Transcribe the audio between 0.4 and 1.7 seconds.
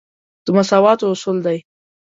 د مساواتو اصول دی.